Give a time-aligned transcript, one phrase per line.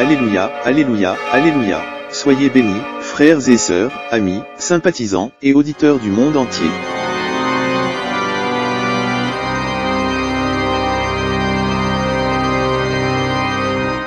[0.00, 1.82] Alléluia, Alléluia, Alléluia.
[2.10, 6.70] Soyez bénis, frères et sœurs, amis, sympathisants et auditeurs du monde entier.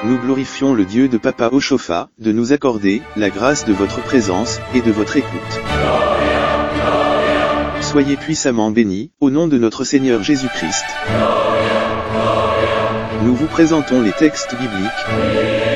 [0.04, 4.62] Nous glorifions le Dieu de Papa Ochofa, de nous accorder la grâce de votre présence
[4.74, 5.62] et de votre écoute.
[7.82, 10.86] Soyez puissamment bénis, au nom de notre Seigneur Jésus-Christ.
[13.22, 15.73] Nous vous présentons les textes bibliques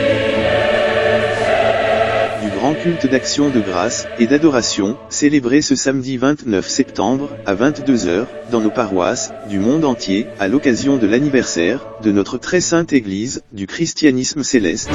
[2.58, 8.62] grand culte d'action de grâce et d'adoration, célébré ce samedi 29 septembre, à 22h, dans
[8.62, 13.68] nos paroisses, du monde entier, à l'occasion de l'anniversaire, de notre très sainte Église, du
[13.68, 14.90] christianisme céleste.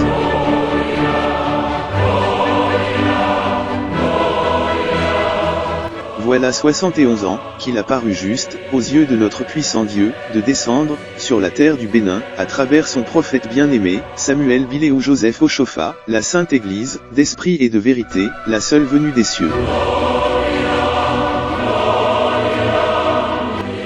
[6.34, 10.96] Voilà 71 ans, qu'il a paru juste, aux yeux de notre puissant Dieu, de descendre,
[11.18, 16.22] sur la terre du Bénin, à travers son prophète bien-aimé, Samuel Biléou Joseph Ochofa, la
[16.22, 19.50] Sainte Église, d'esprit et de vérité, la seule venue des cieux.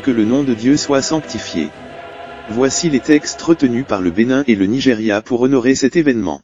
[0.05, 1.70] Que le nom de Dieu soit sanctifié.
[2.48, 6.42] Voici les textes retenus par le Bénin et le Nigeria pour honorer cet événement.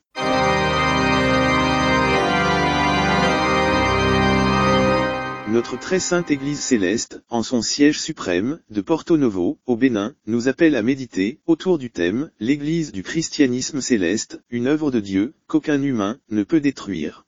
[5.53, 10.49] Notre très sainte Église céleste, en son siège suprême, de Porto Novo, au Bénin, nous
[10.49, 15.83] appelle à méditer, autour du thème, l'Église du christianisme céleste, une œuvre de Dieu, qu'aucun
[15.83, 17.27] humain, ne peut détruire.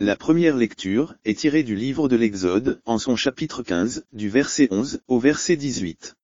[0.00, 4.68] La première lecture, est tirée du livre de l'Exode, en son chapitre 15, du verset
[4.70, 6.14] 11, au verset 18.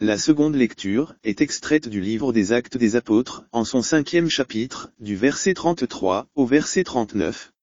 [0.00, 4.90] La seconde lecture, est extraite du livre des Actes des Apôtres, en son cinquième chapitre,
[4.98, 7.53] du verset 33, au verset 39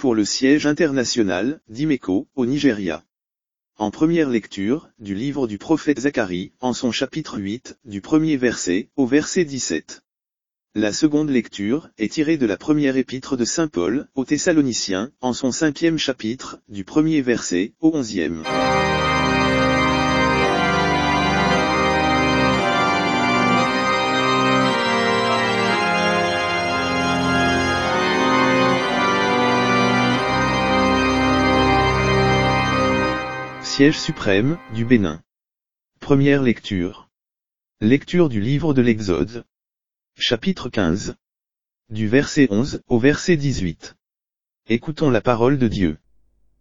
[0.00, 3.04] pour le siège international, d'Imeko, au Nigeria.
[3.76, 8.88] En première lecture, du livre du prophète Zacharie, en son chapitre 8, du premier verset,
[8.96, 10.02] au verset 17.
[10.74, 15.34] La seconde lecture, est tirée de la première épître de Saint Paul, aux Thessaloniciens, en
[15.34, 18.44] son cinquième chapitre, du premier verset, au onzième.
[33.80, 35.22] Siège suprême, du Bénin.
[36.00, 37.08] Première lecture.
[37.80, 39.46] Lecture du livre de l'Exode.
[40.18, 41.14] Chapitre 15.
[41.88, 43.96] Du verset 11 au verset 18.
[44.68, 45.96] Écoutons la parole de Dieu.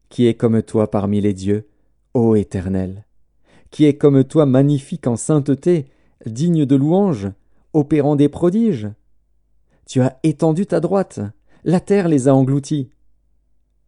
[0.07, 1.67] Qui est comme toi parmi les dieux,
[2.13, 3.05] ô Éternel?
[3.69, 5.87] Qui est comme toi magnifique en sainteté,
[6.25, 7.27] digne de louange,
[7.73, 8.87] opérant des prodiges?
[9.89, 11.19] Tu as étendu ta droite,
[11.65, 12.91] la terre les a engloutis.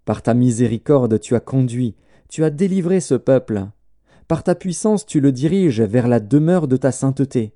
[0.03, 1.95] Par ta miséricorde tu as conduit,
[2.31, 3.67] tu as délivré ce peuple.
[4.29, 7.53] Par ta puissance tu le diriges vers la demeure de ta sainteté.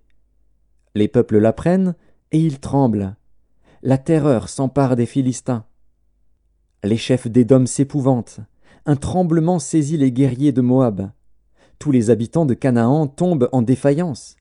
[0.93, 1.95] Les peuples l'apprennent,
[2.33, 3.15] et ils tremblent.
[3.83, 5.63] La terreur s'empare des Philistins.
[6.83, 8.41] Les chefs d'Édom s'épouvantent.
[8.85, 11.09] Un tremblement saisit les guerriers de Moab.
[11.79, 14.35] Tous les habitants de Canaan tombent en défaillance.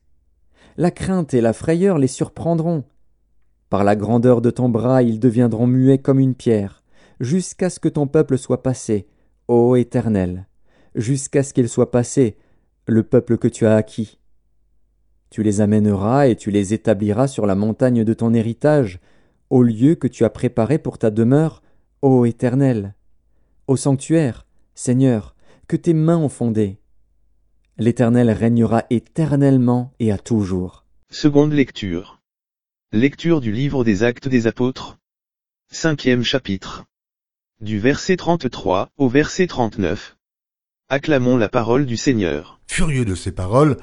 [0.75, 2.83] La crainte et la frayeur les surprendront.
[3.69, 6.83] Par la grandeur de ton bras, ils deviendront muets comme une pierre,
[7.21, 9.07] jusqu'à ce que ton peuple soit passé,
[9.47, 10.47] ô Éternel,
[10.95, 12.37] jusqu'à ce qu'il soit passé,
[12.87, 14.17] le peuple que tu as acquis.
[15.29, 18.99] Tu les amèneras et tu les établiras sur la montagne de ton héritage,
[19.49, 21.61] au lieu que tu as préparé pour ta demeure,
[22.01, 22.95] ô Éternel.
[23.67, 24.45] Au sanctuaire,
[24.75, 25.35] Seigneur,
[25.67, 26.77] que tes mains ont fondé.
[27.77, 30.85] L'Éternel régnera éternellement et à toujours.
[31.09, 32.21] Seconde lecture.
[32.93, 34.97] Lecture du livre des Actes des Apôtres.
[35.71, 36.85] Cinquième chapitre.
[37.61, 40.17] Du verset 33 au verset 39.
[40.89, 42.59] Acclamons la parole du Seigneur.
[42.67, 43.77] Furieux de ces paroles,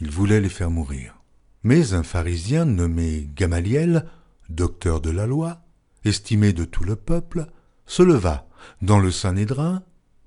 [0.00, 1.14] il voulait les faire mourir.
[1.62, 4.06] Mais un pharisien nommé Gamaliel,
[4.48, 5.60] docteur de la loi,
[6.06, 7.44] estimé de tout le peuple,
[7.84, 8.48] se leva
[8.80, 9.82] dans le Sanhédrin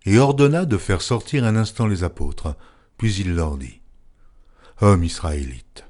[0.06, 2.56] et ordonna de faire sortir un instant les apôtres.
[3.00, 3.82] Puis il leur dit
[4.80, 5.86] Hommes israélites,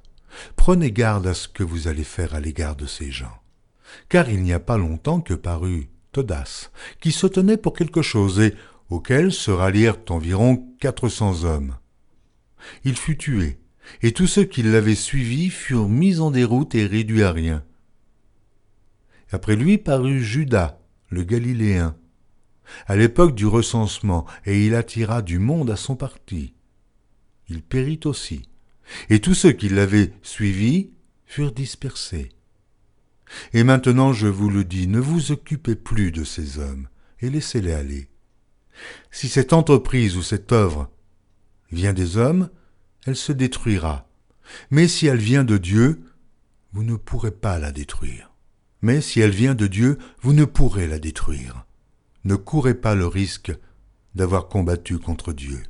[0.56, 3.42] prenez garde à ce que vous allez faire à l'égard de ces gens.
[4.08, 6.72] Car il n'y a pas longtemps que parut Todas,
[7.02, 8.56] qui se tenait pour quelque chose et
[8.90, 11.78] auquel se rallièrent environ quatre cents hommes.
[12.84, 13.60] Il fut tué,
[14.02, 17.64] et tous ceux qui l'avaient suivi furent mis en déroute et réduits à rien.
[19.32, 20.80] Après lui parut Judas,
[21.10, 21.96] le Galiléen,
[22.88, 26.54] à l'époque du recensement, et il attira du monde à son parti.
[27.48, 28.50] Il périt aussi,
[29.10, 30.92] et tous ceux qui l'avaient suivi
[31.26, 32.30] furent dispersés.
[33.54, 36.88] Et maintenant je vous le dis, ne vous occupez plus de ces hommes,
[37.20, 38.10] et laissez-les aller.
[39.12, 40.90] Si cette entreprise ou cette œuvre
[41.72, 42.50] vient des hommes,
[43.06, 44.08] elle se détruira.
[44.72, 46.02] Mais si elle vient de Dieu,
[46.74, 48.32] vous ne pourrez pas la détruire.
[48.82, 51.66] Mais si elle vient de Dieu, vous ne pourrez la détruire.
[52.24, 53.52] Ne courez pas le risque
[54.16, 55.64] d'avoir combattu contre Dieu.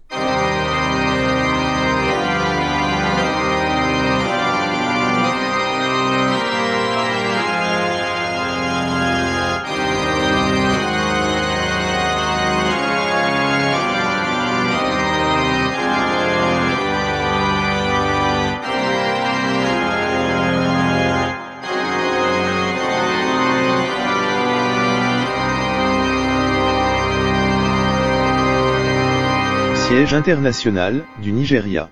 [29.99, 31.91] International, du Nigeria.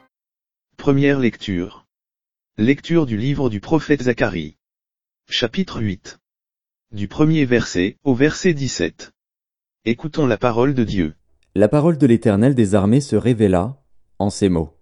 [0.77, 1.85] Première lecture.
[2.57, 4.55] Lecture du livre du prophète Zacharie.
[5.29, 6.17] Chapitre 8.
[6.93, 9.11] Du premier verset, au verset 17.
[9.83, 11.15] Écoutons la parole de Dieu.
[11.53, 13.83] La parole de l'Éternel des armées se révéla,
[14.19, 14.73] en ces mots.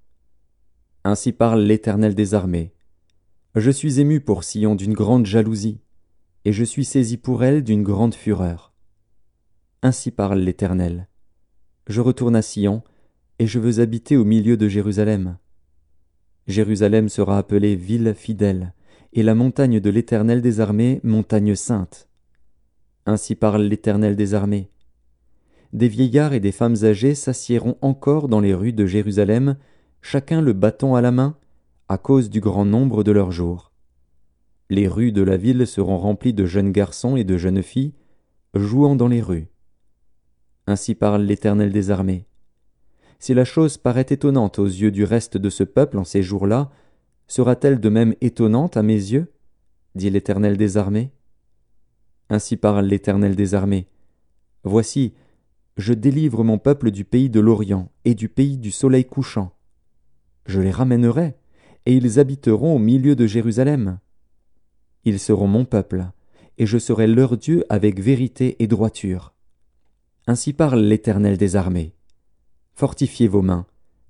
[1.04, 2.76] Ainsi parle l'Éternel des armées.
[3.56, 5.80] Je suis ému pour Sion d'une grande jalousie,
[6.46, 8.72] et je suis saisi pour elle d'une grande fureur.
[9.82, 11.08] Ainsi parle l'Éternel.
[11.88, 12.84] Je retourne à Sion,
[13.40, 15.38] et je veux habiter au milieu de Jérusalem.
[16.48, 18.74] Jérusalem sera appelée ville fidèle,
[19.14, 22.08] et la montagne de l'Éternel des armées montagne sainte.
[23.06, 24.70] Ainsi parle l'Éternel des armées.
[25.74, 29.58] Des vieillards et des femmes âgées s'assiéront encore dans les rues de Jérusalem,
[30.02, 31.38] chacun le bâton à la main,
[31.88, 33.72] à cause du grand nombre de leurs jours.
[34.70, 37.94] Les rues de la ville seront remplies de jeunes garçons et de jeunes filles,
[38.56, 39.48] jouant dans les rues.
[40.68, 42.26] Ainsi parle l'Éternel des armées.
[43.20, 46.70] Si la chose paraît étonnante aux yeux du reste de ce peuple en ces jours-là,
[47.28, 49.32] sera-t-elle de même étonnante à mes yeux?
[49.96, 51.12] dit l'Éternel des armées.
[52.30, 53.88] Ainsi parle l'Éternel des armées.
[54.64, 55.14] Voici,
[55.78, 59.52] je délivre mon peuple du pays de l'Orient et du pays du soleil couchant.
[60.46, 61.36] Je les ramènerai,
[61.86, 64.00] et ils habiteront au milieu de Jérusalem.
[65.04, 66.06] Ils seront mon peuple,
[66.58, 69.34] et je serai leur Dieu avec vérité et droiture.
[70.28, 71.95] Ainsi parle l'Éternel des armées.
[72.78, 73.66] Fortifiez vos mains,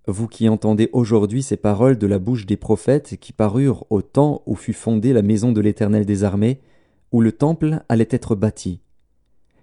[0.08, 4.42] vous qui entendez aujourd'hui ces paroles de la bouche des prophètes qui parurent au temps
[4.48, 6.60] où fut fondée la maison de l'Éternel des armées,
[7.12, 8.82] où le temple allait être bâti.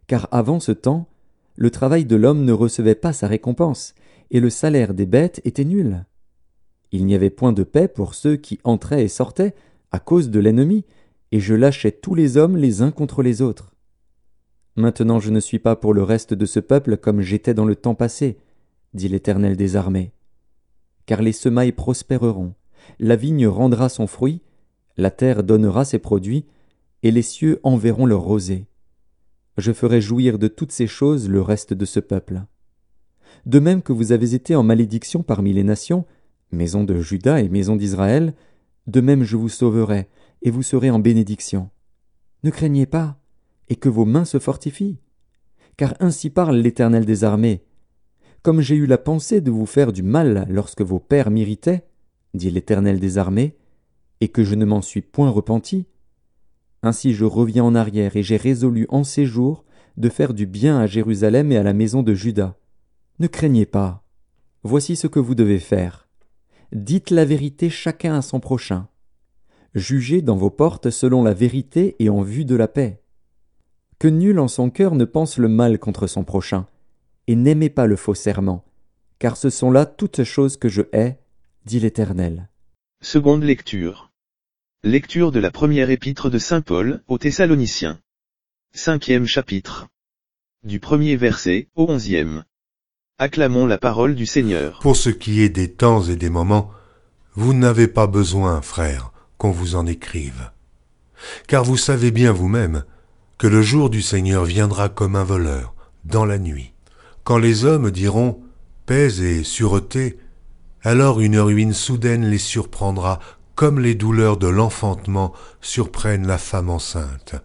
[0.06, 1.08] Car avant ce temps,
[1.56, 3.96] le travail de l'homme ne recevait pas sa récompense,
[4.30, 6.04] et le salaire des bêtes était nul.
[6.92, 9.56] Il n'y avait point de paix pour ceux qui entraient et sortaient
[9.90, 10.84] à cause de l'ennemi,
[11.32, 13.74] et je lâchais tous les hommes les uns contre les autres.
[14.76, 17.74] Maintenant je ne suis pas pour le reste de ce peuple comme j'étais dans le
[17.74, 18.38] temps passé,
[18.94, 20.12] dit l'Éternel des armées.
[21.06, 22.54] Car les semailles prospéreront,
[22.98, 24.42] la vigne rendra son fruit,
[24.96, 26.46] la terre donnera ses produits,
[27.02, 28.66] et les cieux enverront leur rosée.
[29.58, 32.42] Je ferai jouir de toutes ces choses le reste de ce peuple.
[33.44, 36.04] De même que vous avez été en malédiction parmi les nations,
[36.52, 38.34] maison de Juda et maison d'Israël,
[38.86, 40.08] de même je vous sauverai,
[40.42, 41.70] et vous serez en bénédiction.
[42.44, 43.18] Ne craignez pas,
[43.68, 44.98] et que vos mains se fortifient.
[45.76, 47.64] Car ainsi parle l'Éternel des armées,
[48.42, 51.84] comme j'ai eu la pensée de vous faire du mal lorsque vos pères m'irritaient,
[52.34, 53.56] dit l'Éternel des armées,
[54.20, 55.86] et que je ne m'en suis point repenti,
[56.82, 59.64] ainsi je reviens en arrière et j'ai résolu en ces jours
[59.96, 62.56] de faire du bien à Jérusalem et à la maison de Juda.
[63.20, 64.02] Ne craignez pas.
[64.64, 66.08] Voici ce que vous devez faire.
[66.72, 68.88] Dites la vérité chacun à son prochain.
[69.74, 73.02] Jugez dans vos portes selon la vérité et en vue de la paix.
[73.98, 76.66] Que nul en son cœur ne pense le mal contre son prochain,
[77.26, 78.64] et n'aimez pas le faux serment,
[79.18, 81.18] car ce sont là toutes choses que je hais,
[81.64, 82.48] dit l'Éternel.
[83.00, 84.10] Seconde lecture.
[84.84, 88.00] Lecture de la première épître de Saint Paul aux Thessaloniciens.
[88.74, 89.88] Cinquième chapitre.
[90.64, 92.44] Du premier verset au onzième.
[93.18, 94.80] Acclamons la parole du Seigneur.
[94.80, 96.70] Pour ce qui est des temps et des moments,
[97.34, 100.50] vous n'avez pas besoin, frères, qu'on vous en écrive.
[101.46, 102.84] Car vous savez bien vous-même
[103.38, 105.74] que le jour du Seigneur viendra comme un voleur,
[106.04, 106.71] dans la nuit.
[107.24, 108.40] Quand les hommes diront
[108.86, 110.18] paix et sûreté,
[110.82, 113.20] alors une ruine soudaine les surprendra
[113.54, 117.36] comme les douleurs de l'enfantement surprennent la femme enceinte,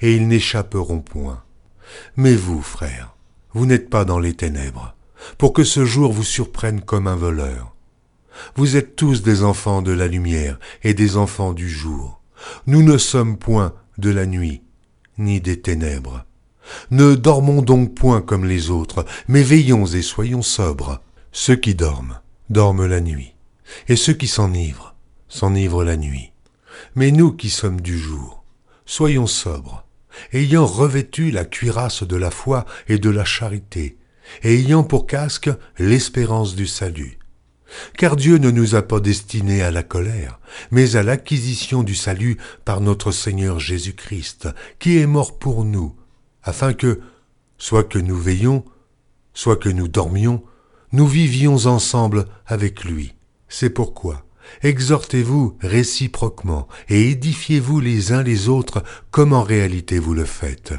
[0.00, 1.42] et ils n'échapperont point.
[2.16, 3.16] Mais vous, frères,
[3.52, 4.94] vous n'êtes pas dans les ténèbres,
[5.38, 7.74] pour que ce jour vous surprenne comme un voleur.
[8.56, 12.20] Vous êtes tous des enfants de la lumière et des enfants du jour.
[12.66, 14.62] Nous ne sommes point de la nuit,
[15.18, 16.26] ni des ténèbres.
[16.90, 21.00] Ne dormons donc point comme les autres, mais veillons et soyons sobres.
[21.32, 23.34] Ceux qui dorment, dorment la nuit,
[23.88, 24.94] et ceux qui s'enivrent,
[25.28, 26.32] s'enivrent la nuit.
[26.94, 28.44] Mais nous qui sommes du jour,
[28.86, 29.84] soyons sobres,
[30.32, 33.98] ayant revêtu la cuirasse de la foi et de la charité,
[34.42, 37.18] et ayant pour casque l'espérance du salut.
[37.96, 40.40] car Dieu ne nous a pas destinés à la colère,
[40.70, 45.94] mais à l'acquisition du salut par notre Seigneur Jésus-Christ, qui est mort pour nous,
[46.44, 47.00] afin que,
[47.58, 48.64] soit que nous veillions,
[49.32, 50.44] soit que nous dormions,
[50.92, 53.14] nous vivions ensemble avec lui.
[53.48, 54.24] C'est pourquoi,
[54.62, 60.74] exhortez-vous réciproquement et édifiez-vous les uns les autres comme en réalité vous le faites.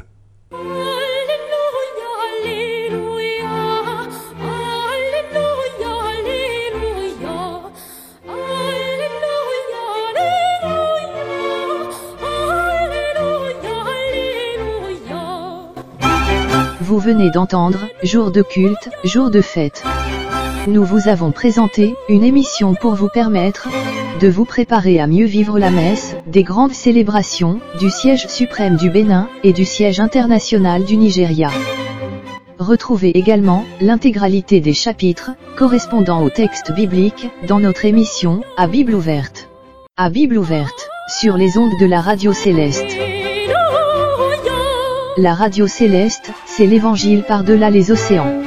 [16.86, 19.82] Vous venez d'entendre, jour de culte, jour de fête.
[20.68, 23.66] Nous vous avons présenté, une émission pour vous permettre,
[24.20, 28.88] de vous préparer à mieux vivre la messe, des grandes célébrations, du siège suprême du
[28.88, 31.50] Bénin, et du siège international du Nigeria.
[32.60, 39.48] Retrouvez également, l'intégralité des chapitres, correspondant au texte biblique, dans notre émission, à Bible ouverte.
[39.96, 40.88] À Bible ouverte,
[41.20, 42.96] sur les ondes de la radio céleste.
[45.18, 48.45] La radio céleste, c'est l'évangile par-delà les océans.